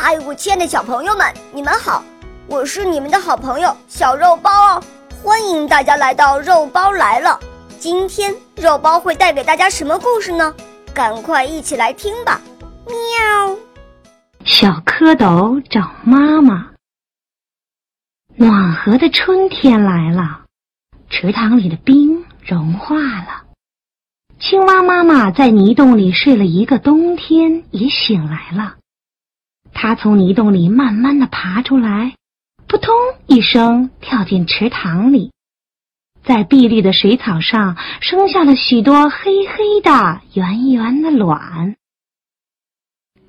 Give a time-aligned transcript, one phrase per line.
[0.00, 2.04] 嗨，我亲爱的小朋友们，你们好！
[2.46, 4.82] 我是你们的好朋友小肉包哦，
[5.20, 7.40] 欢迎大家来到肉包来了。
[7.80, 10.54] 今天肉包会带给大家什么故事呢？
[10.94, 12.40] 赶快一起来听吧！
[12.86, 13.56] 喵。
[14.44, 16.70] 小蝌蚪找妈妈。
[18.36, 20.42] 暖和的春天来了，
[21.10, 23.42] 池塘里的冰融化了。
[24.38, 28.76] 青蛙妈妈在泥洞里睡了一个冬天，也醒来了。
[29.72, 32.14] 它从泥洞里慢慢的爬出来，
[32.66, 32.94] 扑通
[33.26, 35.32] 一声跳进池塘里，
[36.22, 41.76] 在碧绿的水草上生下了许多黑黑的、圆圆的卵。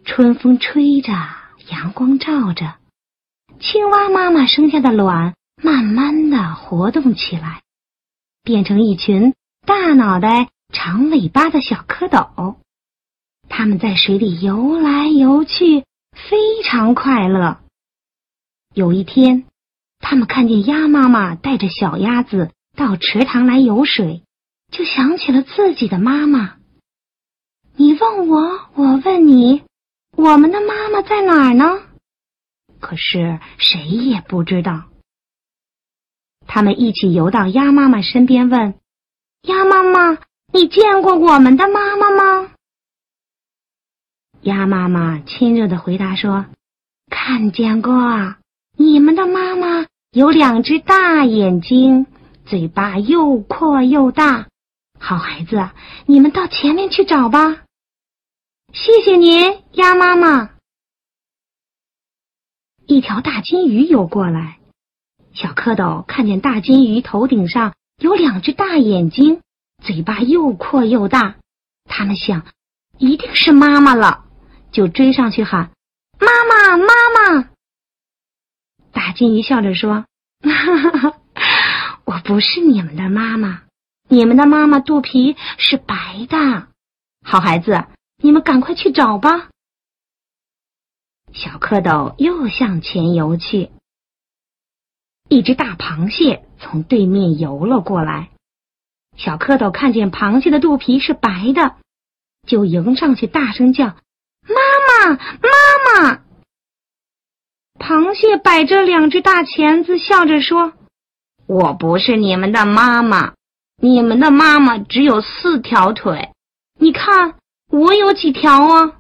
[0.04, 1.12] 春风吹着，
[1.70, 2.76] 阳光照着，
[3.60, 7.62] 青蛙妈妈生下的卵慢慢的活动起来，
[8.44, 9.34] 变成一群
[9.66, 10.50] 大脑袋。
[10.72, 12.58] 长尾巴的小蝌蚪，
[13.50, 17.60] 它们在水里游来游去，非常快乐。
[18.74, 19.46] 有一天，
[20.00, 24.24] 他们看见鸭妈妈带着小鸭子到池塘来游水，
[24.72, 26.58] 就想起了自己的妈妈。
[27.76, 29.64] 你问我，我问你，
[30.16, 31.82] 我们的妈妈在哪儿呢？
[32.80, 34.86] 可是谁也不知道。
[36.48, 38.76] 他们一起游到鸭妈妈身边，问
[39.44, 40.20] 鸭妈妈。
[40.52, 42.52] 你见过我们的妈妈吗？
[44.42, 46.46] 鸭妈妈亲热的回答说
[47.12, 48.36] ：“看见过，
[48.78, 52.06] 你们的妈妈有两只大眼睛，
[52.46, 54.48] 嘴巴又阔又大。
[54.98, 55.70] 好孩子，
[56.06, 57.64] 你们到前面去找吧。”
[58.72, 60.52] 谢谢您，鸭妈妈。
[62.86, 64.60] 一条大金鱼游过来，
[65.34, 69.42] 小蝌蚪看见大金鱼头顶上有两只大眼睛。
[69.84, 71.36] 嘴巴又阔又大，
[71.86, 72.46] 他们想，
[72.98, 74.26] 一定是妈妈了，
[74.72, 75.72] 就追上去喊
[76.20, 76.86] ：“妈妈，妈
[77.36, 77.50] 妈！”
[78.92, 80.06] 大金鱼笑着说
[82.06, 83.64] ：“我不是你们的妈妈，
[84.08, 86.68] 你们的妈妈肚皮是白的。
[87.24, 87.86] 好孩子，
[88.18, 89.50] 你们赶快去找吧。”
[91.34, 93.70] 小蝌蚪又向前游去，
[95.28, 98.32] 一只大螃蟹从对面游了过来。
[99.16, 101.76] 小蝌蚪看见螃蟹的肚皮是白的，
[102.48, 103.96] 就迎上去大声叫
[104.50, 104.56] ：“妈
[104.88, 106.24] 妈，妈妈！”
[107.80, 110.74] 螃蟹摆着两只大钳子，笑着说
[111.48, 113.36] ：“我不是你们的妈妈，
[113.82, 116.34] 你们的妈妈只有四条腿，
[116.78, 117.36] 你看
[117.72, 119.00] 我有几条啊？”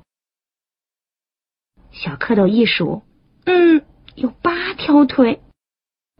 [1.91, 3.01] 小蝌蚪一数，
[3.45, 3.83] 嗯，
[4.15, 5.41] 有八条腿，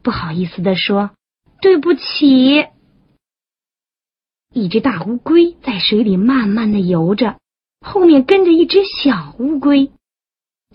[0.04, 1.12] 不好意思的说
[1.62, 2.68] ：“对不起。”
[4.52, 7.38] 一只大乌龟在水里慢慢的游着，
[7.92, 9.92] 后面跟着一只小乌龟。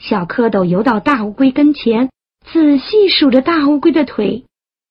[0.00, 2.10] 小蝌蚪游到大乌龟跟前，
[2.44, 4.44] 仔细数着大乌龟的腿，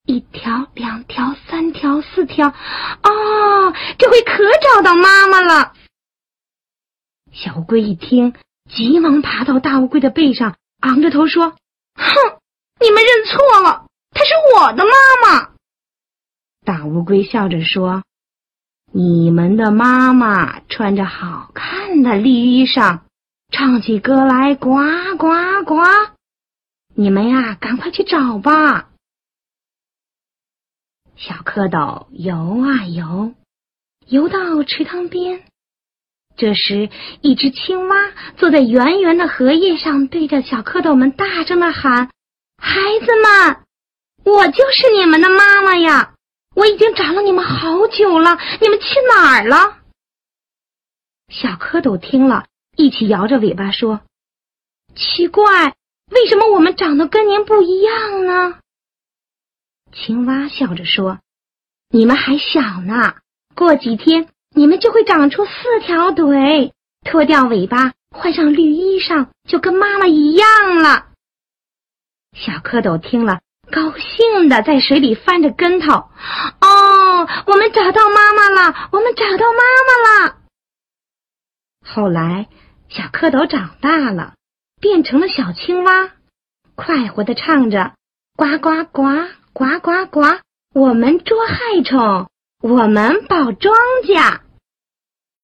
[0.06, 2.48] 一条、两条、三条、四条。
[2.48, 5.74] 哦，这回可找到妈妈了。
[7.30, 8.32] 小乌龟一听，
[8.70, 11.50] 急忙爬到大乌龟的背上，昂着头说
[11.94, 12.38] ：“哼，
[12.80, 14.92] 你们认错了，她是我的妈
[15.22, 15.50] 妈。”
[16.64, 18.02] 大乌龟笑着说。
[18.96, 23.00] 你们的妈妈穿着好看的绿衣裳，
[23.50, 24.76] 唱起歌来呱
[25.18, 25.82] 呱呱。
[26.94, 28.90] 你们呀，赶快去找吧。
[31.16, 33.34] 小蝌蚪游啊游，
[34.06, 35.42] 游到池塘边。
[36.36, 36.88] 这时，
[37.20, 37.96] 一只青蛙
[38.36, 42.10] 坐在圆圆的荷叶上，对着小蝌蚪们大声的喊
[42.62, 43.56] ：“孩子们，
[44.24, 46.13] 我就是你们的妈妈呀！”
[46.54, 49.78] 我已经找了你们好久了，你们去哪儿了？
[51.28, 54.00] 小蝌蚪听了一起摇着尾巴说
[54.94, 55.74] ：“奇怪，
[56.10, 58.58] 为什么我们长得跟您不一样呢？”
[59.92, 61.18] 青蛙笑着说
[61.90, 63.16] ：“你们还小呢，
[63.54, 66.72] 过几天你们就会长出四条腿，
[67.04, 71.08] 脱掉尾巴，换上绿衣裳，就跟妈妈一样了。”
[72.36, 73.40] 小蝌蚪听了。
[73.74, 78.88] 高兴的在水里翻着跟头，哦，我们找到妈妈了！
[78.92, 80.36] 我们找到妈妈了。
[81.84, 82.46] 后来，
[82.88, 84.34] 小蝌蚪长大了，
[84.80, 86.12] 变成了小青蛙，
[86.76, 87.94] 快活的唱着：
[88.36, 89.02] 呱呱呱，
[89.52, 90.38] 呱呱呱！
[90.72, 92.28] 我们捉害虫，
[92.62, 93.74] 我们保庄
[94.04, 94.38] 稼。